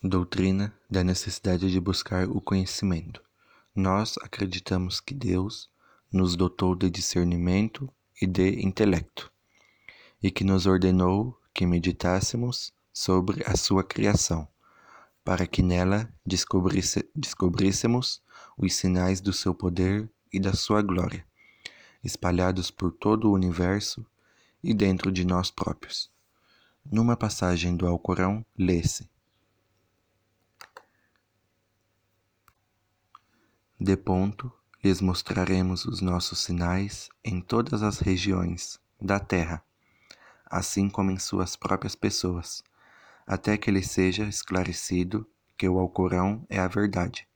Doutrina 0.00 0.72
da 0.88 1.02
necessidade 1.02 1.68
de 1.68 1.80
buscar 1.80 2.28
o 2.28 2.40
conhecimento. 2.40 3.20
Nós 3.74 4.14
acreditamos 4.22 5.00
que 5.00 5.12
Deus 5.12 5.68
nos 6.12 6.36
dotou 6.36 6.76
de 6.76 6.88
discernimento 6.88 7.92
e 8.22 8.24
de 8.24 8.64
intelecto, 8.64 9.28
e 10.22 10.30
que 10.30 10.44
nos 10.44 10.66
ordenou 10.66 11.36
que 11.52 11.66
meditássemos 11.66 12.72
sobre 12.92 13.42
a 13.44 13.56
sua 13.56 13.82
criação, 13.82 14.46
para 15.24 15.48
que 15.48 15.64
nela 15.64 16.08
descobrisse, 16.24 17.04
descobríssemos 17.12 18.22
os 18.56 18.76
sinais 18.76 19.20
do 19.20 19.32
seu 19.32 19.52
poder 19.52 20.08
e 20.32 20.38
da 20.38 20.52
sua 20.52 20.80
glória, 20.80 21.26
espalhados 22.04 22.70
por 22.70 22.92
todo 22.92 23.28
o 23.28 23.34
universo 23.34 24.06
e 24.62 24.72
dentro 24.72 25.10
de 25.10 25.24
nós 25.24 25.50
próprios. 25.50 26.08
Numa 26.84 27.16
passagem 27.16 27.76
do 27.76 27.84
Alcorão, 27.84 28.46
lê-se: 28.56 29.08
De 33.80 33.96
ponto, 33.96 34.52
lhes 34.82 35.00
mostraremos 35.00 35.84
os 35.84 36.00
nossos 36.00 36.40
sinais 36.40 37.08
em 37.24 37.40
todas 37.40 37.80
as 37.80 38.00
regiões 38.00 38.80
da 39.00 39.20
terra, 39.20 39.62
assim 40.46 40.88
como 40.88 41.12
em 41.12 41.18
suas 41.18 41.54
próprias 41.54 41.94
pessoas, 41.94 42.64
até 43.24 43.56
que 43.56 43.70
lhe 43.70 43.82
seja 43.82 44.24
esclarecido 44.24 45.24
que 45.56 45.68
o 45.68 45.78
Alcorão 45.78 46.44
é 46.48 46.58
a 46.58 46.66
verdade. 46.66 47.28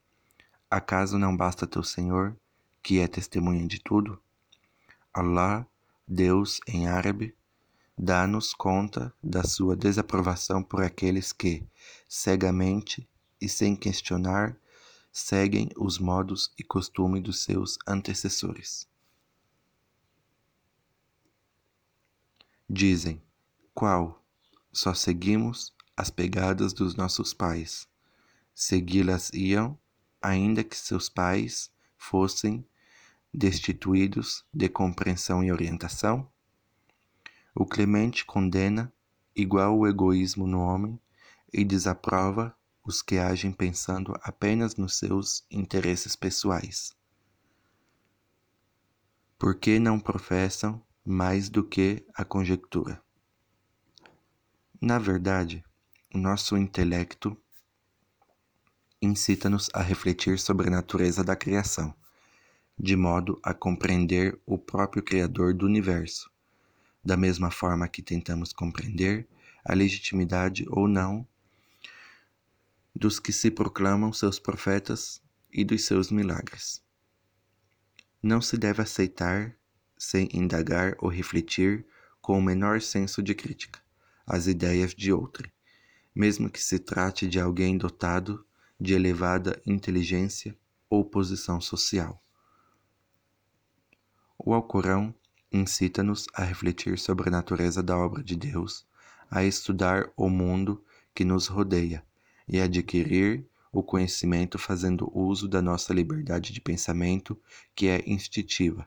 Acaso 0.68 1.16
não 1.16 1.36
basta 1.36 1.64
teu 1.64 1.84
Senhor, 1.84 2.36
que 2.82 2.98
é 2.98 3.06
testemunha 3.06 3.68
de 3.68 3.78
tudo? 3.78 4.20
Allah, 5.14 5.64
Deus 6.08 6.60
em 6.66 6.88
árabe, 6.88 7.36
dá-nos 7.96 8.52
conta 8.52 9.14
da 9.22 9.44
sua 9.44 9.76
desaprovação 9.76 10.60
por 10.60 10.82
aqueles 10.82 11.32
que, 11.32 11.64
cegamente 12.08 13.08
e 13.40 13.48
sem 13.48 13.76
questionar, 13.76 14.56
seguem 15.12 15.68
os 15.76 15.98
modos 15.98 16.50
e 16.58 16.64
costumes 16.64 17.22
dos 17.22 17.42
seus 17.42 17.78
antecessores. 17.86 18.88
Dizem: 22.68 23.22
Qual? 23.74 24.24
Só 24.72 24.94
seguimos 24.94 25.74
as 25.94 26.08
pegadas 26.08 26.72
dos 26.72 26.96
nossos 26.96 27.34
pais. 27.34 27.86
Segui-las 28.54 29.30
iam, 29.34 29.78
ainda 30.22 30.64
que 30.64 30.76
seus 30.76 31.10
pais 31.10 31.70
fossem 31.98 32.66
destituídos 33.32 34.46
de 34.52 34.70
compreensão 34.70 35.44
e 35.44 35.52
orientação? 35.52 36.26
O 37.54 37.66
Clemente 37.66 38.24
condena 38.24 38.90
igual 39.36 39.78
o 39.78 39.86
egoísmo 39.86 40.46
no 40.46 40.60
homem 40.60 40.98
e 41.52 41.64
desaprova 41.64 42.56
os 42.84 43.00
que 43.00 43.18
agem 43.18 43.52
pensando 43.52 44.14
apenas 44.22 44.76
nos 44.76 44.96
seus 44.96 45.44
interesses 45.50 46.16
pessoais. 46.16 46.94
Porque 49.38 49.78
não 49.78 50.00
professam 50.00 50.82
mais 51.04 51.48
do 51.48 51.64
que 51.64 52.04
a 52.14 52.24
conjectura. 52.24 53.02
Na 54.80 54.98
verdade, 54.98 55.64
o 56.12 56.18
nosso 56.18 56.56
intelecto 56.56 57.36
incita-nos 59.00 59.68
a 59.72 59.80
refletir 59.80 60.38
sobre 60.38 60.68
a 60.68 60.70
natureza 60.70 61.24
da 61.24 61.34
criação, 61.34 61.94
de 62.78 62.96
modo 62.96 63.40
a 63.42 63.52
compreender 63.52 64.40
o 64.46 64.56
próprio 64.56 65.02
Criador 65.02 65.54
do 65.54 65.66
universo, 65.66 66.30
da 67.04 67.16
mesma 67.16 67.50
forma 67.50 67.88
que 67.88 68.02
tentamos 68.02 68.52
compreender 68.52 69.28
a 69.64 69.74
legitimidade 69.74 70.66
ou 70.68 70.86
não 70.86 71.26
dos 72.94 73.18
que 73.18 73.32
se 73.32 73.50
proclamam 73.50 74.12
seus 74.12 74.38
profetas 74.38 75.22
e 75.50 75.64
dos 75.64 75.84
seus 75.84 76.10
milagres. 76.10 76.82
Não 78.22 78.40
se 78.40 78.56
deve 78.56 78.82
aceitar, 78.82 79.56
sem 79.98 80.28
indagar 80.32 80.96
ou 80.98 81.08
refletir 81.08 81.86
com 82.20 82.38
o 82.38 82.42
menor 82.42 82.80
senso 82.80 83.22
de 83.22 83.34
crítica, 83.34 83.80
as 84.26 84.46
ideias 84.46 84.94
de 84.94 85.12
outrem, 85.12 85.50
mesmo 86.14 86.50
que 86.50 86.62
se 86.62 86.78
trate 86.78 87.26
de 87.26 87.40
alguém 87.40 87.76
dotado 87.76 88.46
de 88.78 88.94
elevada 88.94 89.60
inteligência 89.66 90.56
ou 90.88 91.04
posição 91.04 91.60
social. 91.60 92.22
O 94.38 94.52
Alcorão 94.54 95.14
incita-nos 95.50 96.26
a 96.34 96.44
refletir 96.44 96.98
sobre 96.98 97.28
a 97.28 97.32
natureza 97.32 97.82
da 97.82 97.96
obra 97.96 98.22
de 98.22 98.36
Deus, 98.36 98.86
a 99.30 99.44
estudar 99.44 100.10
o 100.16 100.28
mundo 100.28 100.84
que 101.14 101.24
nos 101.24 101.46
rodeia 101.46 102.04
e 102.48 102.60
adquirir 102.60 103.46
o 103.72 103.82
conhecimento 103.82 104.58
fazendo 104.58 105.10
uso 105.16 105.48
da 105.48 105.62
nossa 105.62 105.94
liberdade 105.94 106.52
de 106.52 106.60
pensamento, 106.60 107.40
que 107.74 107.88
é 107.88 108.02
instintiva, 108.06 108.86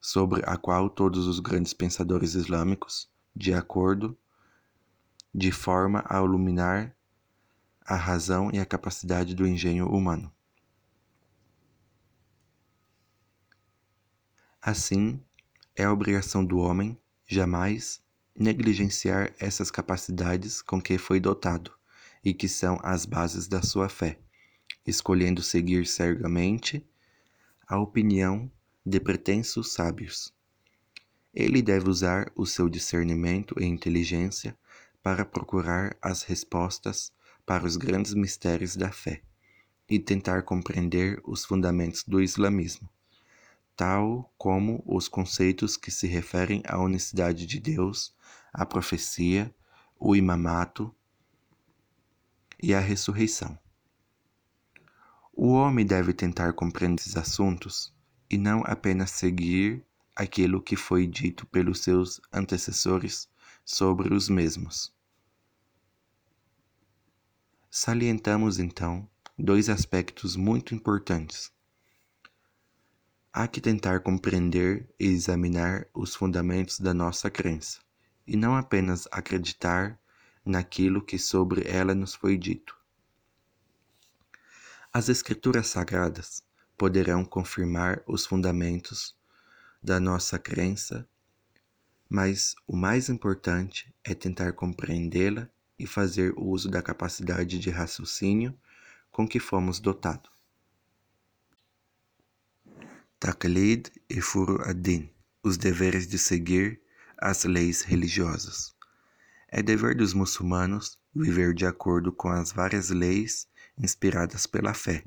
sobre 0.00 0.42
a 0.46 0.56
qual 0.56 0.88
todos 0.88 1.26
os 1.26 1.40
grandes 1.40 1.74
pensadores 1.74 2.34
islâmicos, 2.34 3.10
de 3.34 3.52
acordo, 3.52 4.16
de 5.34 5.50
forma 5.50 6.04
a 6.08 6.18
iluminar 6.18 6.94
a 7.84 7.96
razão 7.96 8.50
e 8.52 8.60
a 8.60 8.66
capacidade 8.66 9.34
do 9.34 9.46
engenho 9.46 9.88
humano. 9.88 10.32
Assim, 14.62 15.20
é 15.74 15.88
obrigação 15.88 16.44
do 16.44 16.58
homem 16.58 16.98
jamais 17.26 18.00
negligenciar 18.36 19.32
essas 19.38 19.70
capacidades 19.70 20.62
com 20.62 20.80
que 20.80 20.98
foi 20.98 21.18
dotado 21.18 21.77
e 22.24 22.34
que 22.34 22.48
são 22.48 22.78
as 22.82 23.04
bases 23.04 23.46
da 23.46 23.62
sua 23.62 23.88
fé, 23.88 24.18
escolhendo 24.86 25.42
seguir 25.42 25.86
cegamente 25.86 26.84
a 27.66 27.78
opinião 27.78 28.50
de 28.84 28.98
pretensos 28.98 29.72
sábios. 29.72 30.32
Ele 31.34 31.60
deve 31.60 31.88
usar 31.88 32.32
o 32.34 32.46
seu 32.46 32.68
discernimento 32.68 33.54
e 33.60 33.64
inteligência 33.64 34.56
para 35.02 35.24
procurar 35.24 35.96
as 36.00 36.22
respostas 36.22 37.12
para 37.44 37.66
os 37.66 37.76
grandes 37.76 38.14
mistérios 38.14 38.76
da 38.76 38.90
fé 38.90 39.22
e 39.88 39.98
tentar 39.98 40.42
compreender 40.42 41.20
os 41.24 41.44
fundamentos 41.44 42.02
do 42.04 42.20
islamismo, 42.20 42.88
tal 43.76 44.32
como 44.36 44.82
os 44.86 45.08
conceitos 45.08 45.76
que 45.76 45.90
se 45.90 46.06
referem 46.06 46.62
à 46.66 46.78
unicidade 46.78 47.46
de 47.46 47.58
Deus, 47.58 48.14
à 48.52 48.66
profecia, 48.66 49.54
o 49.98 50.14
imamato, 50.14 50.94
e 52.62 52.74
a 52.74 52.80
ressurreição. 52.80 53.58
O 55.32 55.52
homem 55.52 55.86
deve 55.86 56.12
tentar 56.12 56.52
compreender 56.52 57.00
esses 57.00 57.16
assuntos 57.16 57.94
e 58.28 58.36
não 58.36 58.62
apenas 58.66 59.10
seguir 59.12 59.84
aquilo 60.14 60.60
que 60.60 60.74
foi 60.74 61.06
dito 61.06 61.46
pelos 61.46 61.80
seus 61.80 62.20
antecessores 62.32 63.28
sobre 63.64 64.12
os 64.12 64.28
mesmos. 64.28 64.92
Salientamos 67.70 68.58
então 68.58 69.08
dois 69.38 69.68
aspectos 69.68 70.34
muito 70.34 70.74
importantes. 70.74 71.52
Há 73.32 73.46
que 73.46 73.60
tentar 73.60 74.00
compreender 74.00 74.92
e 74.98 75.06
examinar 75.06 75.86
os 75.94 76.16
fundamentos 76.16 76.80
da 76.80 76.92
nossa 76.92 77.30
crença, 77.30 77.78
e 78.26 78.36
não 78.36 78.56
apenas 78.56 79.06
acreditar 79.12 79.96
naquilo 80.44 81.02
que 81.02 81.18
sobre 81.18 81.68
ela 81.68 81.94
nos 81.94 82.14
foi 82.14 82.36
dito. 82.36 82.76
As 84.92 85.08
Escrituras 85.08 85.68
Sagradas 85.68 86.42
poderão 86.76 87.24
confirmar 87.24 88.02
os 88.06 88.24
fundamentos 88.24 89.16
da 89.82 90.00
nossa 90.00 90.38
crença, 90.38 91.08
mas 92.08 92.54
o 92.66 92.76
mais 92.76 93.08
importante 93.08 93.94
é 94.02 94.14
tentar 94.14 94.52
compreendê-la 94.52 95.48
e 95.78 95.86
fazer 95.86 96.32
uso 96.36 96.70
da 96.70 96.82
capacidade 96.82 97.58
de 97.58 97.70
raciocínio 97.70 98.58
com 99.10 99.26
que 99.28 99.38
fomos 99.38 99.78
dotados. 99.78 100.30
Taqlid 103.20 103.90
e 104.08 104.20
Furu 104.20 104.62
ad-Din 104.62 105.10
os 105.42 105.56
deveres 105.56 106.06
de 106.06 106.18
seguir 106.18 106.80
as 107.16 107.44
leis 107.44 107.82
religiosas. 107.82 108.77
É 109.48 109.62
dever 109.62 109.94
dos 109.96 110.12
muçulmanos 110.12 110.98
viver 111.14 111.54
de 111.54 111.66
acordo 111.66 112.12
com 112.12 112.28
as 112.28 112.52
várias 112.52 112.90
leis 112.90 113.48
inspiradas 113.78 114.46
pela 114.46 114.74
fé. 114.74 115.02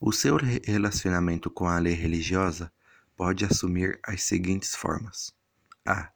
O 0.00 0.12
seu 0.12 0.36
relacionamento 0.36 1.50
com 1.50 1.66
a 1.66 1.78
lei 1.78 1.94
religiosa 1.94 2.72
pode 3.16 3.44
assumir 3.44 3.98
as 4.02 4.22
seguintes 4.22 4.74
formas: 4.74 5.34
a. 5.86 6.10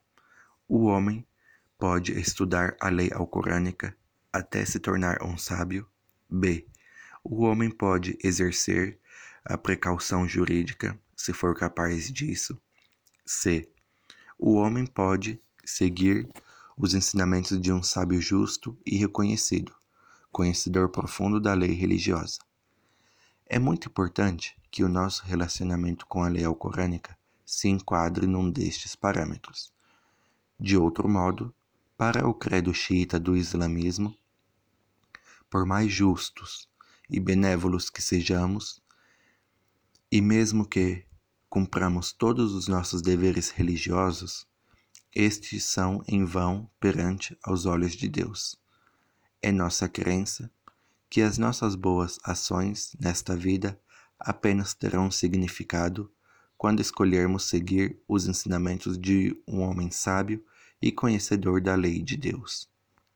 O 0.69 0.85
homem 0.85 1.27
pode 1.79 2.13
estudar 2.19 2.77
a 2.81 2.89
lei 2.89 3.11
alcorânica 3.13 3.97
até 4.33 4.65
se 4.65 4.79
tornar 4.79 5.23
um 5.23 5.37
sábio. 5.37 5.89
b. 6.29 6.67
O 7.23 7.43
homem 7.43 7.71
pode 7.71 8.19
exercer 8.23 8.99
a 9.45 9.57
precaução 9.59 10.29
jurídica 10.29 10.99
se 11.17 11.33
for 11.33 11.57
capaz 11.57 12.11
disso. 12.11 12.61
c. 13.25 13.69
O 14.39 14.55
homem 14.55 14.87
pode 14.87 15.41
seguir 15.65 16.29
os 16.77 16.93
ensinamentos 16.93 17.59
de 17.59 17.73
um 17.73 17.83
sábio 17.83 18.21
justo 18.21 18.77
e 18.85 18.97
reconhecido, 18.99 19.75
conhecedor 20.31 20.91
profundo 20.91 21.41
da 21.41 21.55
lei 21.55 21.73
religiosa. 21.73 22.39
É 23.47 23.59
muito 23.59 23.89
importante 23.89 24.55
que 24.71 24.85
o 24.85 24.89
nosso 24.89 25.25
relacionamento 25.25 26.07
com 26.07 26.23
a 26.23 26.29
lei 26.29 26.45
alcorânica 26.45 27.17
se 27.47 27.69
enquadre 27.69 28.27
num 28.27 28.51
destes 28.51 28.95
parâmetros. 28.95 29.73
De 30.61 30.77
outro 30.77 31.09
modo, 31.09 31.55
para 31.97 32.29
o 32.29 32.35
credo 32.35 32.75
xiita 32.75 33.19
do 33.19 33.37
islamismo, 33.37 34.15
por 35.49 35.65
mais 35.65 35.91
justos 35.91 36.69
e 37.09 37.19
benévolos 37.19 37.89
que 37.89 38.03
sejamos, 38.03 38.83
e 40.13 40.21
mesmo 40.21 40.67
que 40.67 41.07
cumpramos 41.49 42.13
todos 42.13 42.53
os 42.53 42.69
nossos 42.69 43.01
deveres 43.01 43.51
religiosos, 43.51 44.47
estes 45.19 45.65
são 45.65 46.05
em 46.07 46.27
vão 46.27 46.69
perante 46.79 47.35
aos 47.43 47.65
olhos 47.65 47.97
de 47.97 48.07
Deus. 48.07 48.61
É 49.41 49.51
nossa 49.51 49.89
crença 49.89 50.51
que 51.09 51.23
as 51.23 51.39
nossas 51.39 51.75
boas 51.75 52.19
ações 52.23 52.95
nesta 53.01 53.35
vida 53.35 53.81
apenas 54.21 54.75
terão 54.75 55.11
significado 55.11 56.13
quando 56.59 56.81
escolhermos 56.81 57.45
seguir 57.45 57.99
os 58.07 58.29
ensinamentos 58.29 58.99
de 58.99 59.35
um 59.49 59.63
homem 59.63 59.91
sábio 59.91 60.45
e 60.83 60.93
conhecedor 60.93 61.63
da 61.63 61.75
lei 61.75 62.03
de 62.03 62.19
Deus. 62.19 62.69